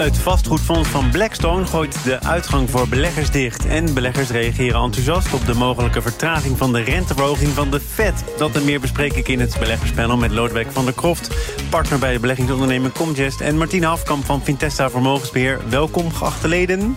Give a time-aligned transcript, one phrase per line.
[0.00, 3.66] Het vastgoedfonds van Blackstone gooit de uitgang voor beleggers dicht.
[3.66, 8.24] En beleggers reageren enthousiast op de mogelijke vertraging van de renteverhoging van de Fed.
[8.36, 11.30] Dat en meer bespreek ik in het beleggerspanel met Lodewijk van der Kroft,
[11.70, 15.60] partner bij de beleggingsonderneming Comgest, en Martine Hafkamp van Vintesta Vermogensbeheer.
[15.68, 16.96] Welkom, geachte leden.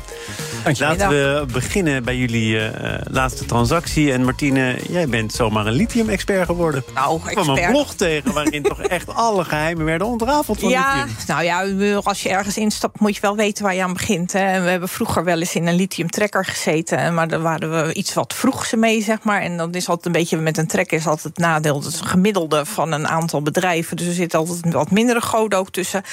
[0.77, 2.69] Laten we beginnen bij jullie uh,
[3.03, 4.11] laatste transactie.
[4.11, 6.83] En Martine, jij bent zomaar een lithium-expert geworden.
[6.93, 7.37] Nou, expert.
[7.37, 11.15] Ik kwam een blog tegen waarin toch echt alle geheimen werden ontrafeld van ja, lithium.
[11.27, 14.31] Nou ja, als je ergens instapt moet je wel weten waar je aan begint.
[14.31, 14.39] Hè.
[14.39, 17.13] En we hebben vroeger wel eens in een lithium-trekker gezeten.
[17.13, 19.41] Maar daar waren we iets wat vroeg ze mee, zeg maar.
[19.41, 21.79] En dan is altijd een beetje met een trekker is altijd het nadeel.
[21.81, 23.97] Dat is een gemiddelde van een aantal bedrijven.
[23.97, 26.03] Dus er zit altijd wat mindere goden ook tussen.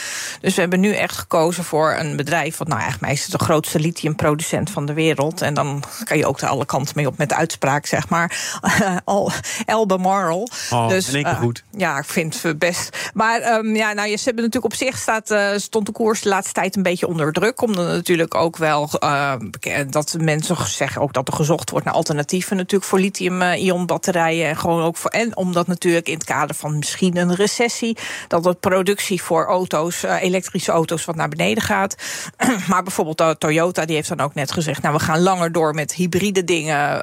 [0.41, 2.57] Dus we hebben nu echt gekozen voor een bedrijf...
[2.57, 3.81] wat nou eigenlijk meestal de grootste
[4.41, 5.42] lithiumproducent van de wereld.
[5.42, 8.60] En dan kan je ook er alle kanten mee op met de uitspraak, zeg maar.
[9.66, 10.48] Elbe Marl.
[10.70, 11.64] Oh, dus, in één keer goed.
[11.77, 13.11] Ja, ik vind het best.
[13.14, 16.28] Maar um, ja, nou, ze hebben natuurlijk op zich staat, uh, stond de koers de
[16.28, 17.62] laatste tijd een beetje onder druk.
[17.62, 19.33] Omdat natuurlijk ook wel uh,
[19.91, 24.48] dat mensen zeggen ook dat er gezocht wordt naar alternatieven natuurlijk voor lithium-ion batterijen.
[24.48, 25.11] En gewoon ook voor.
[25.11, 27.96] En omdat natuurlijk in het kader van misschien een recessie,
[28.28, 31.94] dat de productie voor auto's, elektrische auto's, wat naar beneden gaat.
[32.68, 35.95] maar bijvoorbeeld Toyota, die heeft dan ook net gezegd, nou, we gaan langer door met
[35.95, 37.00] hybride dingen,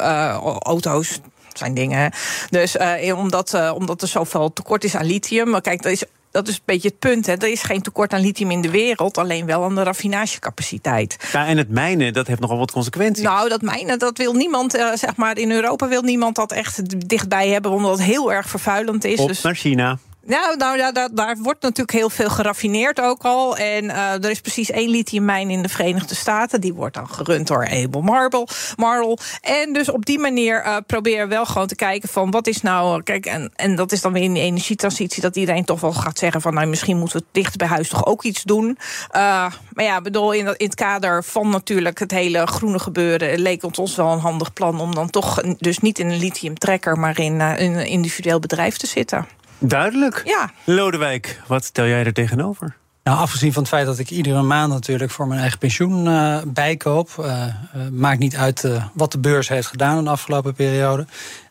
[0.59, 1.20] auto's
[1.53, 2.11] zijn dingen.
[2.50, 5.50] Dus uh, omdat, uh, omdat er zoveel tekort is aan lithium.
[5.50, 6.03] Maar kijk, dat is.
[6.31, 7.25] Dat is een beetje het punt.
[7.25, 7.33] Hè.
[7.33, 11.17] Er is geen tekort aan lithium in de wereld, alleen wel aan de raffinagecapaciteit.
[11.31, 13.23] Ja, en het mijnen, dat heeft nogal wat consequenties.
[13.23, 17.08] Nou, dat mijnen, dat wil niemand, uh, zeg maar, in Europa wil niemand dat echt
[17.09, 19.20] dichtbij hebben, omdat het heel erg vervuilend is.
[19.20, 19.42] Op dus...
[19.42, 19.98] naar China.
[20.28, 23.58] Nou, nou ja, daar, daar, wordt natuurlijk heel veel geraffineerd ook al.
[23.58, 26.61] En uh, er is precies één lithiummijn in de Verenigde Staten.
[26.61, 28.48] Die wordt dan gerund door Abel Marble.
[28.76, 29.17] Marble.
[29.42, 33.04] En dus op die manier uh, probeer wel gewoon te kijken van wat is nou...
[33.04, 35.21] Kijk, en, en dat is dan weer in de energietransitie...
[35.21, 36.54] dat iedereen toch wel gaat zeggen van...
[36.54, 38.77] nou, misschien moeten we dicht bij huis toch ook iets doen.
[39.11, 43.39] Maar ja, bedoel, in, in het kader van natuurlijk het hele groene gebeuren...
[43.39, 45.42] leek het ons wel een handig plan om dan toch...
[45.58, 49.27] dus niet in een lithiumtrekker, maar in een individueel bedrijf te zitten.
[49.60, 50.22] Duidelijk.
[50.26, 50.52] Ja.
[50.64, 52.76] Lodewijk, wat stel jij er tegenover?
[53.08, 56.38] Nou, afgezien van het feit dat ik iedere maand natuurlijk voor mijn eigen pensioen uh,
[56.48, 61.06] bijkoop, uh, uh, maakt niet uit wat de beurs heeft gedaan in de afgelopen periode.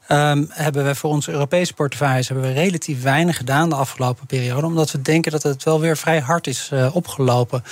[0.09, 4.67] Um, hebben we voor onze Europese portefeuilles hebben we relatief weinig gedaan de afgelopen periode,
[4.67, 7.63] omdat we denken dat het wel weer vrij hard is opgelopen.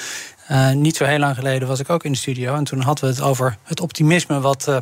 [0.75, 3.11] niet zo heel lang geleden was ik ook in de studio en toen hadden we
[3.11, 4.81] het over het optimisme wat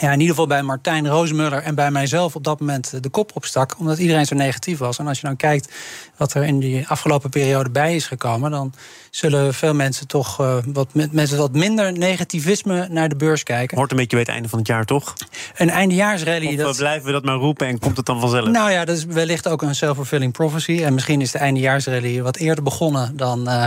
[0.00, 3.30] ja, in ieder geval bij Martijn Roosmuller en bij mijzelf op dat moment de kop
[3.34, 3.78] opstak.
[3.78, 4.98] Omdat iedereen zo negatief was.
[4.98, 5.72] En als je dan kijkt
[6.16, 8.72] wat er in die afgelopen periode bij is gekomen, dan
[9.10, 13.76] zullen veel mensen toch uh, wat, met wat minder negativisme naar de beurs kijken.
[13.76, 15.14] Hoort een beetje bij het einde van het jaar, toch?
[15.56, 16.46] Een eindejaarsrally.
[16.46, 16.76] Of dat...
[16.76, 18.48] blijven we dat maar roepen en komt het dan vanzelf?
[18.48, 20.82] Nou ja, dat is wellicht ook een self-fulfilling prophecy.
[20.82, 23.66] En misschien is de eindejaarsrally wat eerder begonnen dan uh,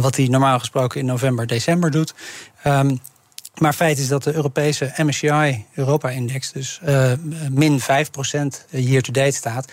[0.00, 2.14] wat hij normaal gesproken in november, december doet.
[2.66, 3.00] Um,
[3.60, 7.12] maar feit is dat de Europese MSCI Europa-index dus uh,
[7.50, 7.84] min 5%
[8.70, 9.72] year-to-date staat.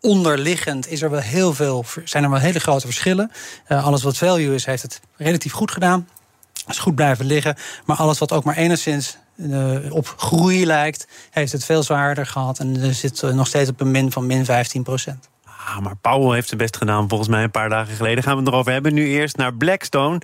[0.00, 3.30] Onderliggend is er wel heel veel, zijn er wel hele grote verschillen.
[3.68, 6.08] Uh, alles wat value is, heeft het relatief goed gedaan.
[6.68, 7.56] Is goed blijven liggen.
[7.84, 12.58] Maar alles wat ook maar enigszins uh, op groei lijkt, heeft het veel zwaarder gehad.
[12.58, 14.82] En zit nog steeds op een min van min 15
[15.66, 18.24] Ah, maar Powell heeft zijn best gedaan volgens mij een paar dagen geleden.
[18.24, 18.94] Gaan we het erover hebben.
[18.94, 20.20] Nu eerst naar Blackstone.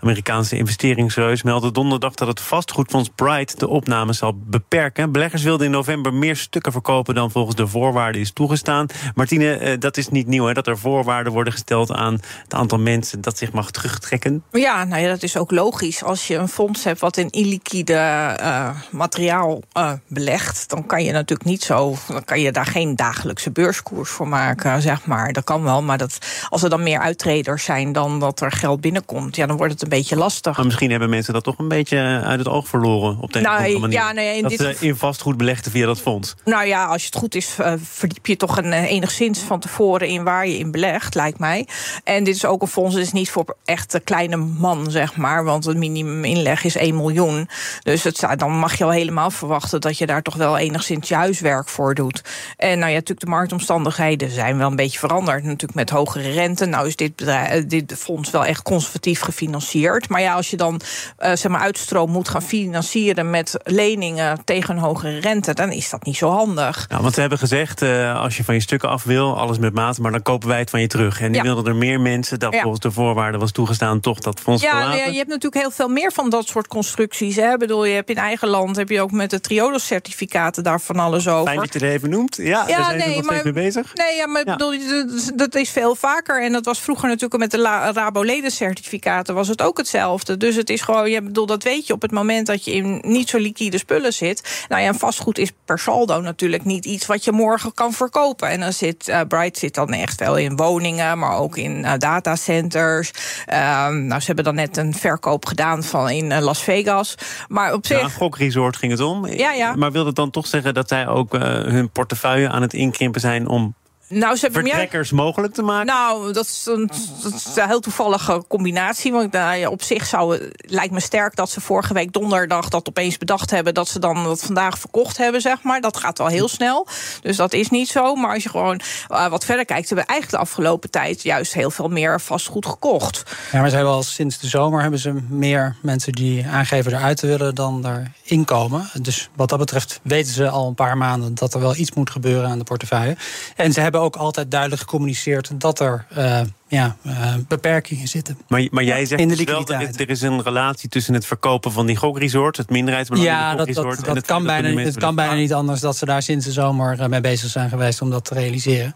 [0.00, 5.12] Amerikaanse investeringsreus meldde donderdag dat het vastgoedfonds Bright de opname zal beperken.
[5.12, 8.86] Beleggers wilden in november meer stukken verkopen dan volgens de voorwaarden is toegestaan.
[9.14, 13.20] Martine, dat is niet nieuw, hè, dat er voorwaarden worden gesteld aan het aantal mensen
[13.20, 14.42] dat zich mag terugtrekken.
[14.52, 16.02] Ja, nou ja, dat is ook logisch.
[16.02, 17.92] Als je een fonds hebt wat in illiquide
[18.40, 22.96] uh, materiaal uh, belegt, dan kan je natuurlijk niet zo, dan kan je daar geen
[22.96, 25.32] dagelijkse beurskoers voor maken, zeg maar.
[25.32, 28.80] Dat kan wel, maar dat, als er dan meer uittreders zijn dan dat er geld
[28.80, 30.56] binnenkomt, ja, dan wordt het een beetje lastig.
[30.56, 33.78] Maar misschien hebben mensen dat toch een beetje uit het oog verloren op de nou,
[33.78, 33.98] manier.
[33.98, 36.34] Ja, nee, in dat dit ze in vastgoed belegden via dat fonds.
[36.44, 40.08] Nou ja, als je het goed is, uh, verdiep je toch een, enigszins van tevoren
[40.08, 41.66] in waar je in belegt, lijkt mij.
[42.04, 45.16] En dit is ook een fonds, het is niet voor echt een kleine man, zeg
[45.16, 45.44] maar.
[45.44, 47.48] Want het minimum inleg is 1 miljoen.
[47.82, 51.14] Dus het, dan mag je al helemaal verwachten dat je daar toch wel enigszins je
[51.14, 52.22] huiswerk voor doet.
[52.56, 55.44] En nou ja, natuurlijk de marktomstandigheden zijn wel een beetje veranderd.
[55.44, 56.66] Natuurlijk met hogere rente.
[56.66, 60.08] Nou is dit, bedrijf, dit fonds wel echt conservatief gefinancierd.
[60.08, 60.80] Maar ja, als je dan
[61.16, 66.04] zeg maar uitstroom moet gaan financieren met leningen tegen een hogere rente, dan is dat
[66.04, 66.86] niet zo handig.
[66.88, 67.82] Ja, want ze hebben gezegd,
[68.16, 70.70] als je van je stukken af wil, alles met mate, maar dan kopen wij het
[70.70, 71.20] van je terug.
[71.20, 74.62] En die wilden er meer mensen, dat volgens de voorwaarden was toegestaan, toch dat fonds
[74.62, 77.36] ja, ja, je hebt natuurlijk heel veel meer van dat soort constructies.
[77.36, 77.52] Hè.
[77.52, 80.98] Ik bedoel, je hebt in eigen land heb je ook met de Triodos-certificaten daar van
[80.98, 81.46] alles over.
[81.46, 82.36] Fijn dat je het even noemt.
[82.36, 83.94] Ja, ja daar zijn nee, nog maar, mee bezig.
[83.94, 86.42] Nee, ja, maar Bedoel, dat is veel vaker.
[86.42, 90.36] En dat was vroeger natuurlijk met de Rabo-ledencertificaten was het ook hetzelfde.
[90.36, 93.02] Dus het is gewoon, ja, bedoel, dat weet je op het moment dat je in
[93.06, 94.66] niet zo liquide spullen zit.
[94.68, 98.48] Nou ja, vastgoed is per saldo natuurlijk niet iets wat je morgen kan verkopen.
[98.48, 101.92] En dan zit uh, Bright zit dan echt wel in woningen, maar ook in uh,
[101.98, 103.10] datacenters.
[103.46, 107.14] Ehm, nou, ze hebben dan net een verkoop gedaan van in eh, Las Vegas.
[107.48, 108.00] Maar op zich.
[108.00, 109.26] Ja, gokresort ging het om.
[109.26, 109.74] Ja, ja.
[109.76, 113.48] Maar wil het dan toch zeggen dat zij ook hun portefeuille aan het inkrimpen zijn
[113.48, 113.74] om
[114.12, 115.86] nou, ze hebben vertrekkers mogelijk te maken?
[115.86, 116.90] Nou, dat is, een,
[117.22, 119.12] dat is een heel toevallige combinatie.
[119.12, 122.88] Want nou, ja, op zich zou, lijkt me sterk dat ze vorige week donderdag dat
[122.88, 125.80] opeens bedacht hebben dat ze dan dat vandaag verkocht hebben, zeg maar.
[125.80, 126.86] Dat gaat wel heel snel.
[127.20, 128.14] Dus dat is niet zo.
[128.14, 128.80] Maar als je gewoon
[129.10, 132.66] uh, wat verder kijkt, hebben we eigenlijk de afgelopen tijd juist heel veel meer vastgoed
[132.66, 133.22] gekocht.
[133.52, 137.16] Ja, maar ze hebben al sinds de zomer hebben ze meer mensen die aangeven eruit
[137.16, 138.90] te willen dan erin komen.
[139.02, 142.10] Dus wat dat betreft weten ze al een paar maanden dat er wel iets moet
[142.10, 143.16] gebeuren aan de portefeuille.
[143.56, 148.38] En ze hebben ook altijd duidelijk gecommuniceerd dat er uh, ja, uh, beperkingen zitten.
[148.48, 151.26] Maar, maar jij zegt in de dus wel dat er is een relatie tussen het
[151.26, 155.14] verkopen van die gokresort, het minderheidsbelang ja, dat, dat, dat, dat kan, bijna, het kan
[155.14, 158.10] bijna niet anders dat ze daar sinds de zomer eh, mee bezig zijn geweest om
[158.10, 158.94] dat te realiseren.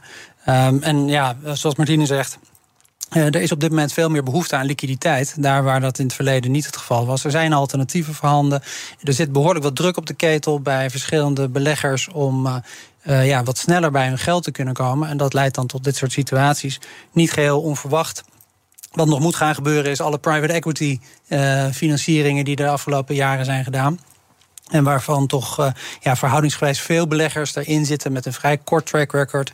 [0.49, 2.39] Um, en ja, zoals Martine zegt.
[3.13, 5.35] Uh, er is op dit moment veel meer behoefte aan liquiditeit.
[5.43, 7.25] Daar waar dat in het verleden niet het geval was.
[7.25, 8.63] Er zijn alternatieven voorhanden.
[9.03, 12.57] Er zit behoorlijk wat druk op de ketel bij verschillende beleggers om uh,
[13.05, 15.09] uh, ja, wat sneller bij hun geld te kunnen komen.
[15.09, 16.81] En dat leidt dan tot dit soort situaties.
[17.13, 18.25] Niet geheel onverwacht.
[18.93, 20.99] Wat nog moet gaan gebeuren is alle private equity
[21.73, 24.01] financieringen die de afgelopen jaren zijn gedaan.
[24.71, 29.53] En waarvan toch ja, verhoudingsgewijs veel beleggers erin zitten met een vrij kort track record.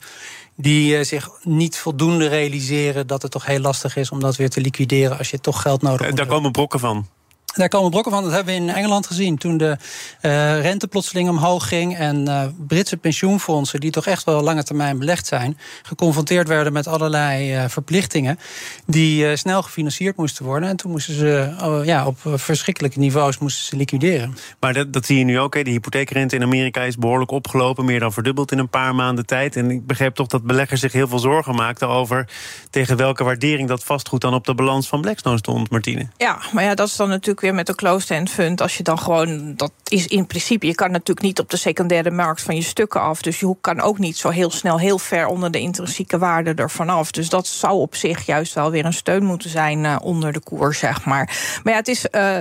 [0.62, 4.60] Die zich niet voldoende realiseren dat het toch heel lastig is om dat weer te
[4.60, 6.16] liquideren als je toch geld nodig hebt.
[6.16, 7.06] Daar komen brokken van.
[7.54, 8.22] Daar komen brokken van.
[8.22, 9.38] Dat hebben we in Engeland gezien.
[9.38, 9.76] Toen de
[10.22, 11.96] uh, rente plotseling omhoog ging.
[11.96, 16.87] En uh, Britse pensioenfondsen, die toch echt wel lange termijn belegd zijn, geconfronteerd werden met
[16.87, 18.38] allerlei uh, verplichtingen.
[18.87, 20.69] die snel gefinancierd moesten worden.
[20.69, 24.37] En toen moesten ze ja, op verschrikkelijke niveaus moesten ze liquideren.
[24.60, 25.55] Maar dat, dat zie je nu ook.
[25.55, 25.62] Hè.
[25.62, 27.84] De hypotheekrente in Amerika is behoorlijk opgelopen.
[27.84, 29.56] Meer dan verdubbeld in een paar maanden tijd.
[29.56, 32.28] En ik begreep toch dat beleggers zich heel veel zorgen maakten over
[32.70, 36.06] tegen welke waardering dat vastgoed dan op de balans van Blackstone stond, Martine.
[36.16, 38.60] Ja, maar ja, dat is dan natuurlijk met een closed-end fund.
[38.60, 42.10] Als je dan gewoon, dat is in principe, je kan natuurlijk niet op de secundaire
[42.10, 43.22] markt van je stukken af.
[43.22, 46.88] Dus je kan ook niet zo heel snel heel ver onder de intrinsieke waarde ervan
[46.88, 47.10] af.
[47.10, 50.40] Dus dat zou op zich juist wel weer een steun moeten zijn uh, onder de
[50.40, 51.60] koers, zeg maar.
[51.62, 52.06] Maar ja, het is.
[52.10, 52.38] Uh,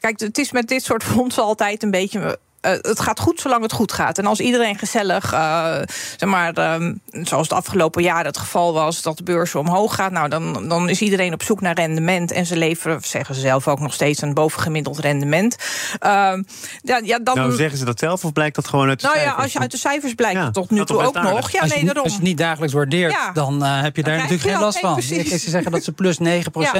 [0.00, 2.38] Kijk, het is met dit soort fondsen altijd een beetje
[2.70, 4.18] het gaat goed zolang het goed gaat.
[4.18, 5.76] En als iedereen gezellig, uh,
[6.16, 10.12] zeg maar, uh, zoals het afgelopen jaar het geval was, dat de beurs omhoog gaat,
[10.12, 12.32] nou, dan, dan is iedereen op zoek naar rendement.
[12.32, 15.56] En ze leveren, zeggen ze zelf ook nog steeds, een bovengemiddeld rendement.
[15.98, 16.42] Ehm,
[16.82, 19.18] ja, ja, dan, nou, zeggen ze dat zelf of blijkt dat gewoon uit de nou,
[19.18, 19.36] cijfers?
[19.36, 21.50] ja, als je uit de cijfers blijkt ja, tot nu toe ook nog.
[21.50, 22.04] Ja, als, nee, je, daarom.
[22.04, 23.32] als je het niet dagelijks waardeert, ja.
[23.32, 24.98] dan uh, heb je daar natuurlijk geen last van.
[24.98, 26.22] Ik, ze zeggen dat ze plus 9%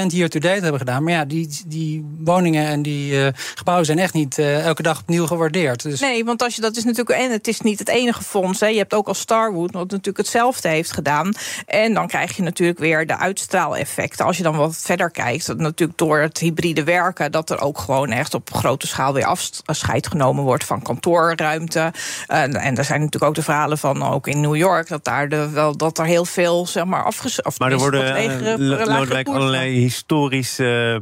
[0.07, 1.03] hier to date hebben gedaan.
[1.03, 4.99] Maar ja, die, die woningen en die uh, gebouwen zijn echt niet uh, elke dag
[4.99, 5.76] opnieuw gewaardeerd.
[5.83, 7.19] Dus nee, want als je dat is natuurlijk.
[7.19, 8.59] En het is niet het enige fonds.
[8.59, 8.67] Hè.
[8.67, 11.33] Je hebt ook al Starwood, wat natuurlijk hetzelfde heeft gedaan.
[11.65, 14.25] En dan krijg je natuurlijk weer de uitstraaleffecten.
[14.25, 17.77] Als je dan wat verder kijkt, dat natuurlijk door het hybride werken, dat er ook
[17.77, 21.93] gewoon echt op grote schaal weer afscheid genomen wordt van kantoorruimte.
[22.27, 25.49] en er zijn natuurlijk ook de verhalen van ook in New York, dat daar de,
[25.49, 27.13] wel dat er heel veel zeg maar.
[27.57, 31.01] Maar er worden uh, allerlei historische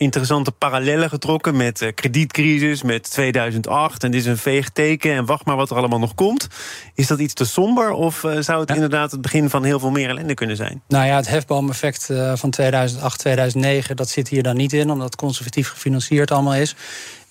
[0.00, 4.04] interessante parallellen getrokken met de kredietcrisis, met 2008.
[4.04, 6.48] En dit is een veegteken en wacht maar wat er allemaal nog komt.
[6.94, 9.90] Is dat iets te somber of uh, zou het inderdaad het begin van heel veel
[9.90, 10.82] meer ellende kunnen zijn?
[10.88, 15.06] Nou ja, het hefboomeffect uh, van 2008, 2009, dat zit hier dan niet in, omdat
[15.06, 16.76] het conservatief gefinancierd allemaal is.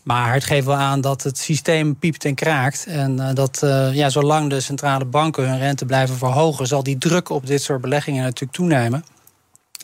[0.03, 2.85] Maar het geeft wel aan dat het systeem piept en kraakt.
[2.87, 3.59] En uh, dat
[3.93, 7.81] ja, zolang de centrale banken hun rente blijven verhogen, zal die druk op dit soort
[7.81, 9.03] beleggingen natuurlijk toenemen.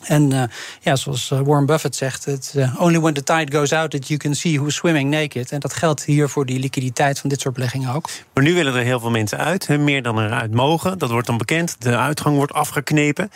[0.04, 0.42] En uh,
[0.80, 4.08] ja, zoals eh, Warren Buffett zegt, het uh, only when the tide goes out that
[4.08, 5.52] you can see who's swimming naked.
[5.52, 8.08] En dat geldt hier voor die liquiditeit van dit soort beleggingen ook.
[8.34, 10.98] Maar nu willen er heel veel mensen uit, meer dan eruit mogen.
[10.98, 11.76] Dat wordt dan bekend.
[11.78, 13.30] De uitgang wordt afgeknepen.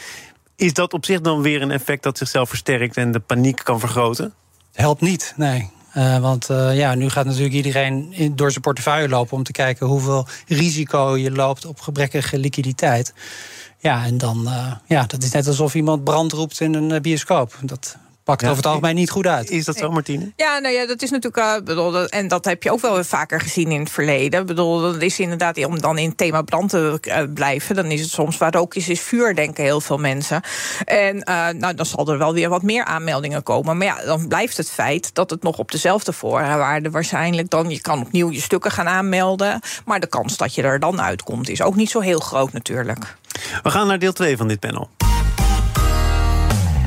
[0.56, 3.80] Is dat op zich dan weer een effect dat zichzelf versterkt en de paniek kan
[3.80, 4.34] vergroten?
[4.72, 5.70] Helpt niet, nee.
[6.20, 11.16] want ja, nu gaat natuurlijk iedereen door zijn portefeuille lopen om te kijken hoeveel risico
[11.16, 13.12] je loopt op gebrekkige liquiditeit.
[13.82, 14.48] Ja, en dan,
[14.86, 17.58] ja, dat is net alsof iemand brand roept in een bioscoop.
[17.62, 19.50] Dat pakt over het algemeen niet goed uit.
[19.50, 20.32] Is dat zo, Martine?
[20.36, 21.44] Ja, nou ja, dat is natuurlijk.
[21.44, 24.40] Uh, bedoel, en dat heb je ook wel vaker gezien in het verleden.
[24.40, 27.86] Ik bedoel, dat is inderdaad, om dan in het thema brand te uh, blijven, dan
[27.86, 30.42] is het soms waar rook is, is vuur, denken heel veel mensen.
[30.84, 33.76] En uh, nou, dan zal er wel weer wat meer aanmeldingen komen.
[33.76, 37.70] Maar ja, dan blijft het feit dat het nog op dezelfde voorwaarden waarschijnlijk dan.
[37.70, 39.60] Je kan opnieuw je stukken gaan aanmelden.
[39.84, 43.16] Maar de kans dat je er dan uitkomt is ook niet zo heel groot natuurlijk.
[43.62, 44.88] We gaan naar deel 2 van dit panel.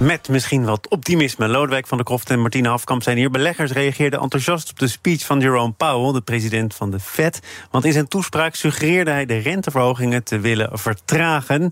[0.00, 1.48] Met misschien wat optimisme.
[1.48, 3.30] Lodewijk van der Kroft en Martine Hafkamp zijn hier.
[3.30, 7.40] Beleggers reageerden enthousiast op de speech van Jerome Powell, de president van de Fed.
[7.70, 11.62] Want in zijn toespraak suggereerde hij de renteverhogingen te willen vertragen.
[11.62, 11.68] Uh,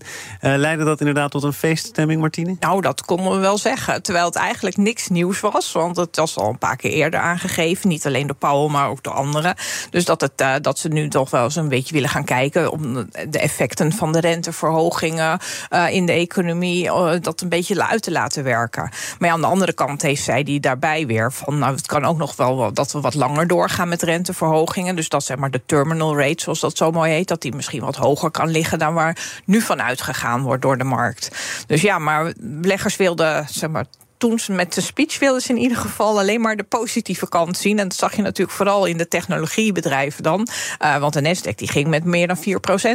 [0.55, 2.55] leidde dat inderdaad tot een feeststemming, Martine?
[2.59, 4.03] Nou, dat konden we wel zeggen.
[4.03, 5.71] Terwijl het eigenlijk niks nieuws was.
[5.71, 7.89] Want het was al een paar keer eerder aangegeven.
[7.89, 9.55] Niet alleen door Powell, maar ook door anderen.
[9.89, 12.71] Dus dat, het, uh, dat ze nu toch wel eens een beetje willen gaan kijken.
[12.71, 12.93] om
[13.29, 16.91] de effecten van de renteverhogingen uh, in de economie.
[17.19, 18.89] dat een beetje uit te laten laten werken.
[19.19, 21.57] Maar ja, aan de andere kant heeft zij die daarbij weer van...
[21.59, 24.95] nou, het kan ook nog wel dat we wat langer doorgaan met renteverhogingen.
[24.95, 27.27] Dus dat zeg maar de terminal rate, zoals dat zo mooi heet...
[27.27, 30.83] dat die misschien wat hoger kan liggen dan waar nu van uitgegaan wordt door de
[30.83, 31.31] markt.
[31.67, 33.85] Dus ja, maar beleggers wilden zeg maar,
[34.19, 37.57] toen ze met de speech wilden ze in ieder geval alleen maar de positieve kant
[37.57, 37.79] zien.
[37.79, 40.47] En dat zag je natuurlijk vooral in de technologiebedrijven dan.
[40.83, 42.41] Uh, want de Nasdaq die ging met meer dan 4%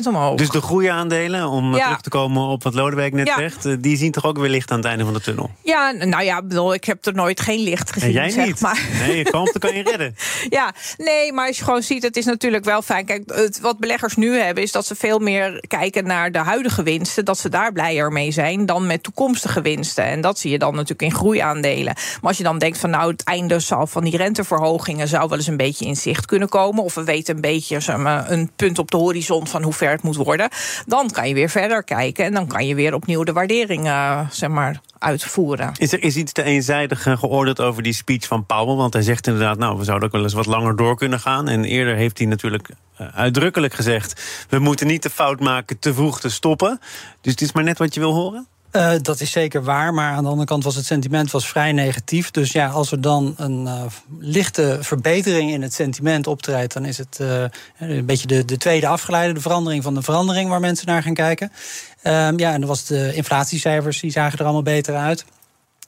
[0.06, 0.36] omhoog.
[0.36, 3.66] Dus de groeiaandelen, om terug te komen op wat Lodewijk net zegt...
[3.66, 5.50] Eh, die zien toch ook weer licht aan het einde van de tunnel?
[5.62, 8.08] Ja, nou ja, bedoel, ik heb er nooit geen licht gezien.
[8.08, 8.60] En jij zeg niet?
[8.60, 8.88] Maar.
[8.98, 10.16] Nee, je dan kan je redden.
[10.48, 13.04] ja, nee, maar als je gewoon ziet, het is natuurlijk wel fijn.
[13.04, 16.82] Kijk, het, wat beleggers nu hebben, is dat ze veel meer kijken naar de huidige
[16.82, 17.24] winsten.
[17.24, 20.04] Dat ze daar blijer mee zijn dan met toekomstige winsten.
[20.04, 21.94] En dat zie je dan natuurlijk in groeiaandelen.
[21.94, 25.38] Maar als je dan denkt van nou, het einde zal van die renteverhogingen zou wel
[25.38, 26.85] eens een beetje in zicht kunnen komen.
[26.85, 29.90] Of we weten een beetje zeg maar, een punt op de horizon van hoe ver
[29.90, 30.49] het moet worden.
[30.87, 32.25] Dan kan je weer verder kijken.
[32.25, 35.73] En dan kan je weer opnieuw de waardering uh, zeg maar, uitvoeren.
[35.76, 38.75] Is er is iets te eenzijdig eh, geoordeeld over die speech van Powell?
[38.75, 41.49] Want hij zegt inderdaad, nou, we zouden ook wel eens wat langer door kunnen gaan.
[41.49, 42.68] En eerder heeft hij natuurlijk
[43.00, 44.23] uh, uitdrukkelijk gezegd...
[44.49, 46.80] we moeten niet de fout maken te vroeg te stoppen.
[47.21, 48.47] Dus het is maar net wat je wil horen?
[48.76, 51.72] Uh, dat is zeker waar, maar aan de andere kant was het sentiment was vrij
[51.72, 52.30] negatief.
[52.30, 53.82] Dus ja, als er dan een uh,
[54.18, 57.44] lichte verbetering in het sentiment optreedt, dan is het uh,
[57.78, 61.14] een beetje de, de tweede afgeleide, de verandering van de verandering waar mensen naar gaan
[61.14, 61.52] kijken.
[62.02, 65.24] Um, ja, en dan was de inflatiecijfers, die zagen er allemaal beter uit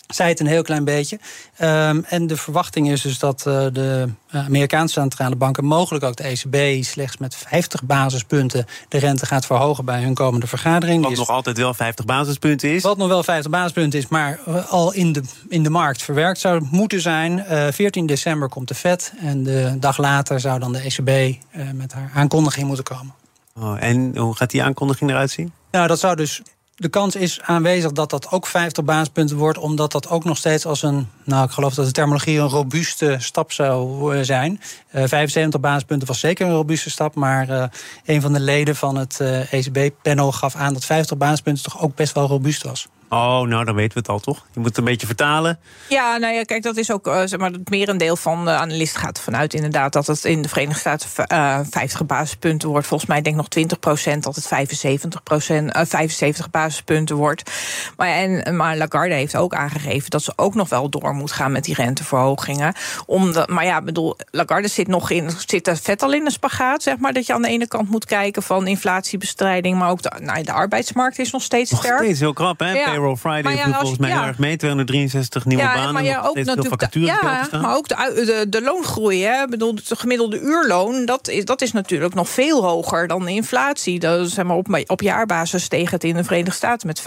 [0.06, 1.18] zei het een heel klein beetje.
[1.60, 6.22] Um, en de verwachting is dus dat uh, de Amerikaanse centrale banken, mogelijk ook de
[6.22, 11.02] ECB, slechts met 50 basispunten de rente gaat verhogen bij hun komende vergadering.
[11.02, 12.82] Wat nog altijd wel 50 basispunten is.
[12.82, 16.40] Wat nog wel 50 basispunten is, maar uh, al in de, in de markt verwerkt
[16.40, 17.44] zou moeten zijn.
[17.50, 21.36] Uh, 14 december komt de Fed en de dag later zou dan de ECB
[21.74, 23.14] met haar aankondiging moeten komen.
[23.60, 25.52] Oh, en hoe gaat die aankondiging eruit zien?
[25.70, 26.42] Nou, dat zou dus
[26.76, 30.66] de kans is aanwezig dat dat ook 50 basispunten wordt, omdat dat ook nog steeds
[30.66, 34.60] als een, nou ik geloof dat de terminologie een robuuste stap zou zijn.
[34.94, 37.64] Uh, 75 basispunten was zeker een robuuste stap, maar uh,
[38.04, 41.94] een van de leden van het eh, ECB-panel gaf aan dat 50 basispunten toch ook
[41.94, 42.88] best wel robuust was.
[43.08, 44.46] Oh, nou, dan weten we het al, toch?
[44.52, 45.58] Je moet het een beetje vertalen.
[45.88, 49.00] Ja, nou ja, kijk, dat is ook, uh, zeg maar, het merendeel van de analisten
[49.00, 52.86] gaat ervan uit inderdaad dat het in de Verenigde Staten uh, 50 basispunten wordt.
[52.86, 57.50] Volgens mij denk nog 20 procent dat het 75, procent, uh, 75 basispunten wordt.
[57.96, 61.52] Maar, en, maar Lagarde heeft ook aangegeven dat ze ook nog wel door moet gaan
[61.52, 62.74] met die renteverhogingen.
[63.06, 66.30] Om de, maar ja, bedoel, Lagarde zit nog in, zit er vet al in de
[66.30, 70.02] spagaat, zeg maar, dat je aan de ene kant moet kijken van inflatiebestrijding, maar ook
[70.02, 71.92] de, nou, de arbeidsmarkt is nog steeds sterk.
[71.92, 72.72] Nog steeds heel krap, hè?
[72.72, 72.95] Ja.
[72.96, 74.18] Payroll Friday ja, volgens mij ja.
[74.18, 74.56] heel erg mee.
[74.56, 75.94] 263 nieuwe ja, banen.
[75.94, 79.24] Maar ja, ook natuurlijk de, ja, maar ook de, de, de loongroei.
[79.24, 79.46] Hè.
[79.46, 83.98] Bedoel, de gemiddelde uurloon, dat is, dat is natuurlijk nog veel hoger dan de inflatie.
[83.98, 87.02] Dat, zeg maar, op, op jaarbasis steeg het in de Verenigde Staten met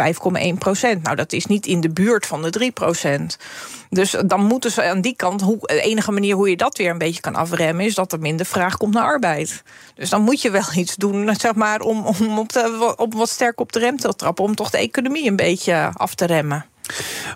[0.54, 1.04] 5,1 procent.
[1.04, 3.38] Nou, dat is niet in de buurt van de 3 procent.
[3.90, 6.90] Dus dan moeten ze aan die kant, hoe, de enige manier hoe je dat weer
[6.90, 9.64] een beetje kan afremmen, is dat er minder vraag komt naar arbeid.
[9.96, 13.30] Dus dan moet je wel iets doen, zeg maar, om, om op, de, op wat
[13.30, 16.64] sterk op de rem te trappen, om toch de economie een beetje af te remmen.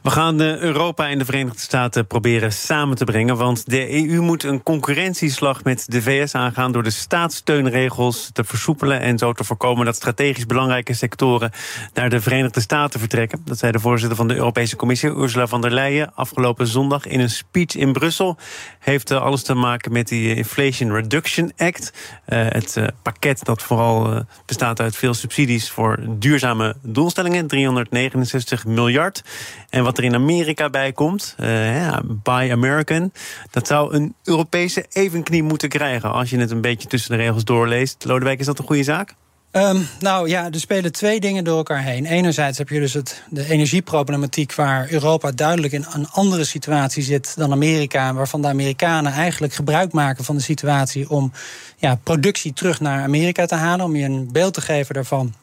[0.04, 3.38] We gaan Europa en de Verenigde Staten proberen samen te brengen.
[3.38, 9.00] Want de EU moet een concurrentieslag met de VS aangaan door de staatssteunregels te versoepelen
[9.00, 11.52] en zo te voorkomen dat strategisch belangrijke sectoren
[11.94, 13.42] naar de Verenigde Staten vertrekken.
[13.46, 17.20] Dat zei de voorzitter van de Europese Commissie, Ursula von der Leyen, afgelopen zondag in
[17.20, 18.38] een speech in Brussel.
[18.80, 21.94] Heeft eh, alles te maken met die Inflation Reduction Act.
[22.26, 29.24] Het pakket dat vooral bestaat uit veel subsidies voor duurzame doelstellingen, 369 miljard.
[29.70, 33.12] En wat er in Amerika bij komt, uh, Buy American,
[33.52, 36.12] dat zou een Europese evenknie moeten krijgen.
[36.12, 38.06] Als je het een beetje tussen de regels doorleest.
[38.06, 39.16] Lodewijk, is dat een goede zaak?
[39.56, 42.06] Um, nou ja, er spelen twee dingen door elkaar heen.
[42.06, 47.34] Enerzijds heb je dus het, de energieproblematiek waar Europa duidelijk in een andere situatie zit
[47.38, 48.14] dan Amerika.
[48.14, 51.32] Waarvan de Amerikanen eigenlijk gebruik maken van de situatie om
[51.78, 53.86] ja, productie terug naar Amerika te halen.
[53.86, 55.34] Om je een beeld te geven daarvan.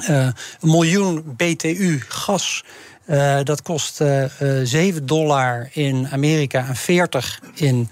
[0.00, 0.26] Uh,
[0.60, 2.64] een miljoen BTU gas
[3.06, 7.90] uh, dat kost uh, uh, 7 dollar in Amerika en 40 in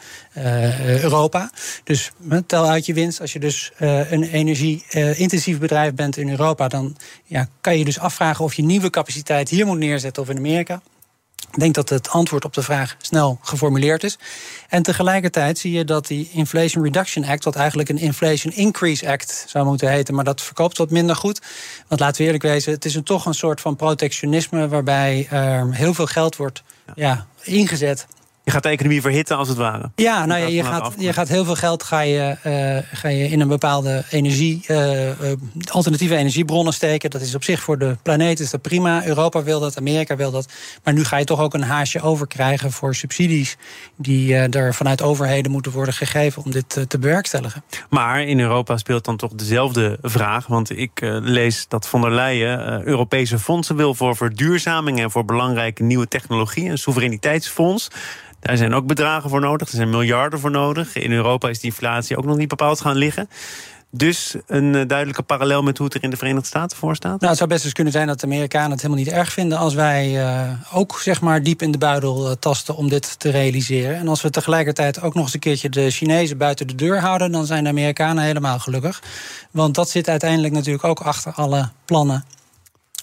[0.85, 1.50] Europa.
[1.85, 2.11] Dus
[2.47, 3.21] tel uit je winst.
[3.21, 8.45] Als je dus een energie-intensief bedrijf bent in Europa, dan ja, kan je dus afvragen
[8.45, 10.81] of je nieuwe capaciteit hier moet neerzetten of in Amerika.
[11.53, 14.19] Ik denk dat het antwoord op de vraag snel geformuleerd is.
[14.69, 19.45] En tegelijkertijd zie je dat die Inflation Reduction Act, wat eigenlijk een Inflation Increase Act
[19.49, 21.41] zou moeten heten, maar dat verkoopt wat minder goed.
[21.89, 25.75] Want laten we eerlijk wezen, het is een, toch een soort van protectionisme waarbij er
[25.75, 26.63] heel veel geld wordt
[26.95, 28.07] ja, ingezet
[28.50, 29.90] je gaat de economie verhitten als het ware.
[29.95, 33.28] Ja, nou ja, je, gaat, je gaat heel veel geld ga je, uh, ga je
[33.28, 35.11] in een bepaalde energie, uh,
[35.71, 37.11] alternatieve energiebronnen steken.
[37.11, 39.07] Dat is op zich voor de planeet is dat prima.
[39.07, 40.52] Europa wil dat, Amerika wil dat.
[40.85, 43.57] Maar nu ga je toch ook een haasje overkrijgen voor subsidies
[43.97, 47.62] die er vanuit overheden moeten worden gegeven om dit te bewerkstelligen.
[47.88, 50.47] Maar in Europa speelt dan toch dezelfde vraag.
[50.47, 55.83] Want ik lees dat von der Leyen Europese fondsen wil voor verduurzaming en voor belangrijke
[55.83, 57.88] nieuwe technologie, een soevereiniteitsfonds.
[58.41, 59.69] Daar zijn ook bedragen voor nodig.
[59.69, 60.97] Er zijn miljarden voor nodig.
[60.97, 63.29] In Europa is die inflatie ook nog niet bepaald gaan liggen.
[63.93, 67.19] Dus een eh, duidelijke parallel met hoe het er in de Verenigde Staten voor staat?
[67.19, 69.59] Nou, het zou best eens kunnen zijn dat de Amerikanen het helemaal niet erg vinden
[69.59, 73.31] als wij uh, ook zeg maar diep in de buidel uh, tasten om dit te
[73.31, 73.97] realiseren.
[73.97, 77.33] En als we tegelijkertijd ook nog eens een keertje de Chinezen buiten de deur houden,
[77.33, 79.03] dan zijn de Amerikanen helemaal gelukkig.
[79.51, 82.25] Want dat zit uiteindelijk natuurlijk ook achter alle plannen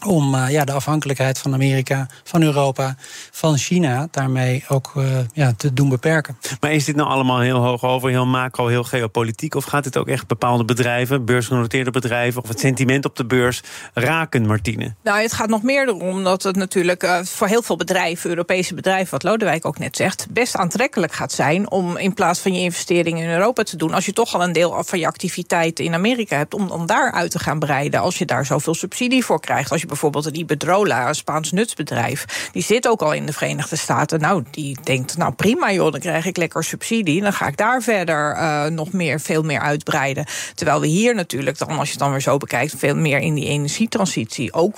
[0.05, 2.95] om uh, ja, de afhankelijkheid van Amerika, van Europa,
[3.31, 6.37] van China daarmee ook uh, ja, te doen beperken.
[6.59, 9.55] Maar is dit nou allemaal heel hoog over, heel macro, heel geopolitiek?
[9.55, 13.61] Of gaat dit ook echt bepaalde bedrijven, beursgenoteerde bedrijven, of het sentiment op de beurs
[13.93, 14.93] raken, Martine?
[15.03, 18.73] Nou, het gaat nog meer erom dat het natuurlijk uh, voor heel veel bedrijven, Europese
[18.73, 22.59] bedrijven, wat Lodewijk ook net zegt, best aantrekkelijk gaat zijn om in plaats van je
[22.59, 25.93] investeringen in Europa te doen, als je toch al een deel van je activiteiten in
[25.93, 28.01] Amerika hebt, om dan daar uit te gaan breiden.
[28.01, 29.71] Als je daar zoveel subsidie voor krijgt.
[29.71, 33.75] Als je bijvoorbeeld een Iberdrola, een Spaans nutsbedrijf, die zit ook al in de Verenigde
[33.75, 34.19] Staten.
[34.19, 37.21] Nou, die denkt, nou prima joh, dan krijg ik lekker subsidie.
[37.21, 40.25] Dan ga ik daar verder uh, nog meer, veel meer uitbreiden.
[40.55, 43.33] Terwijl we hier natuurlijk dan, als je het dan weer zo bekijkt, veel meer in
[43.33, 44.77] die energietransitie ook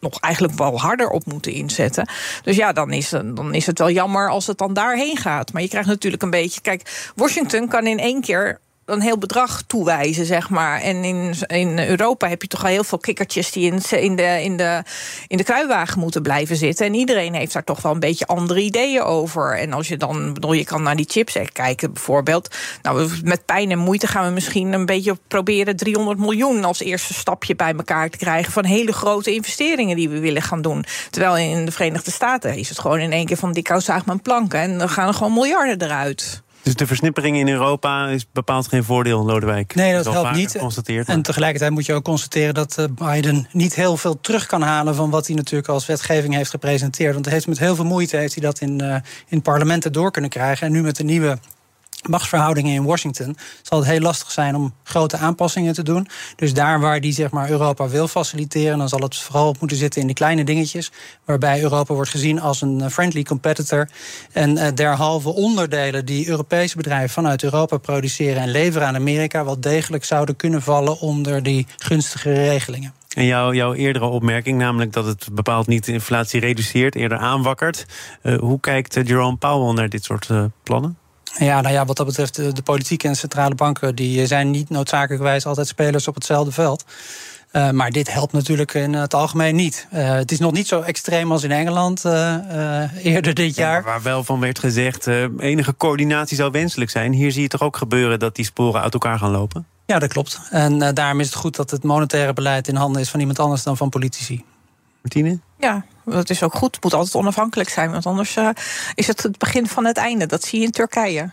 [0.00, 2.08] nog eigenlijk wel harder op moeten inzetten.
[2.42, 5.52] Dus ja, dan is, dan is het wel jammer als het dan daarheen gaat.
[5.52, 6.60] Maar je krijgt natuurlijk een beetje.
[6.60, 10.80] Kijk, Washington kan in één keer een heel bedrag toewijzen, zeg maar.
[10.80, 14.42] En in, in Europa heb je toch al heel veel kikkertjes die in, in, de,
[14.42, 14.82] in, de,
[15.26, 16.86] in de kruiwagen moeten blijven zitten.
[16.86, 19.58] En iedereen heeft daar toch wel een beetje andere ideeën over.
[19.58, 22.54] En als je dan, bedoel, je kan naar die chips kijken bijvoorbeeld.
[22.82, 27.14] Nou, met pijn en moeite gaan we misschien een beetje proberen 300 miljoen als eerste
[27.14, 30.84] stapje bij elkaar te krijgen van hele grote investeringen die we willen gaan doen.
[31.10, 34.22] Terwijl in de Verenigde Staten is het gewoon in één keer van die kou mijn
[34.22, 34.60] planken.
[34.60, 36.42] En dan gaan er gewoon miljarden eruit.
[36.62, 39.74] Dus de versnippering in Europa is bepaald geen voordeel, Lodewijk.
[39.74, 40.56] Nee, dat, helpt niet.
[41.06, 44.94] En tegelijkertijd moet je ook constateren dat eh, Biden niet heel veel terug kan halen
[44.94, 47.12] van wat hij natuurlijk als wetgeving heeft gepresenteerd.
[47.12, 48.96] Want hij heeft met heel veel moeite heeft hij dat in, uh,
[49.28, 50.66] in parlementen door kunnen krijgen.
[50.66, 51.38] En nu met de nieuwe
[52.08, 56.08] machtsverhoudingen in Washington zal het heel lastig zijn om grote aanpassingen te doen.
[56.36, 60.00] Dus daar waar die zeg maar, Europa wil faciliteren, dan zal het vooral moeten zitten
[60.00, 60.92] in de kleine dingetjes,
[61.24, 63.88] waarbij Europa wordt gezien als een eh, friendly competitor.
[64.32, 69.60] En uh, derhalve onderdelen die Europese bedrijven vanuit Europa produceren en leveren aan Amerika, wel
[69.60, 72.92] degelijk zouden kunnen vallen onder die gunstige regelingen.
[73.10, 77.86] En jouw, jouw eerdere opmerking, namelijk dat het bepaald niet de inflatie reduceert, eerder aanwakkert.
[78.22, 80.28] Uh, hoe kijkt Jerome Powell naar dit soort
[80.62, 80.99] plannen?
[81.38, 85.46] Ja, nou ja, wat dat betreft, de, politiek en centrale banken die zijn niet noodzakelijkerwijs
[85.46, 86.84] altijd spelers op hetzelfde veld.
[87.52, 89.86] Uh, maar dit helpt natuurlijk in het algemeen niet.
[89.94, 93.78] Uh, het is nog niet zo extreem als in Engeland uh, eerder dit jaar.
[93.78, 95.06] Ja, waar wel van werd gezegd,
[95.38, 97.12] enige coördinatie zou wenselijk zijn.
[97.12, 99.66] Hier zie je toch ook gebeuren dat die sporen uit elkaar gaan lopen?
[99.86, 100.40] Ja, dat klopt.
[100.50, 103.62] En daarom is het goed dat het monetaire beleid in handen is van iemand anders
[103.62, 104.44] dan van politici.
[105.02, 105.38] Martine?
[105.58, 106.74] Ja, dat is ook goed.
[106.74, 108.48] Het moet altijd onafhankelijk zijn, want anders uh,
[108.94, 110.26] is het het begin van het einde.
[110.26, 111.30] Dat zie je in Turkije.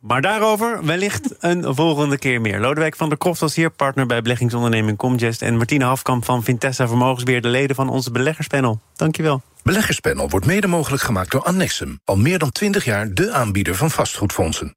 [0.00, 2.60] Maar daarover wellicht een volgende keer meer.
[2.60, 5.42] Lodewijk van der Kroft was hier, partner bij beleggingsonderneming Comgest...
[5.42, 7.42] en Martine Hafkamp van Vintessa Vermogensbeheer...
[7.42, 8.80] de leden van onze beleggerspanel.
[8.96, 9.42] Dankjewel.
[9.62, 12.00] Beleggerspanel wordt mede mogelijk gemaakt door Annexum.
[12.04, 14.74] Al meer dan 20 jaar de aanbieder van vastgoedfondsen.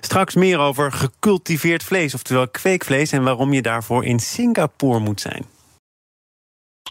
[0.00, 3.12] Straks meer over gecultiveerd vlees, oftewel kweekvlees...
[3.12, 5.44] en waarom je daarvoor in Singapore moet zijn.